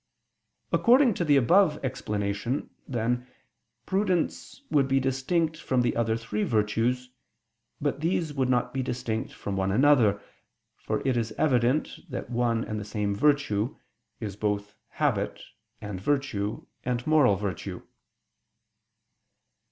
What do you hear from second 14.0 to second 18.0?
is both habit, and virtue, and moral virtue.